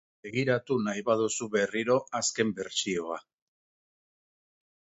Begiratu 0.27 0.77
nahi 0.85 1.03
baduzu 1.09 1.49
berriro 1.57 1.99
azken 2.21 2.55
bertsioa. 2.61 3.21